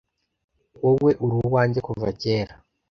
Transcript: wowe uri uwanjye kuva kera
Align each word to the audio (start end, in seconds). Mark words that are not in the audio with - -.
wowe 0.83 1.11
uri 1.23 1.35
uwanjye 1.47 1.79
kuva 1.87 2.07
kera 2.21 2.53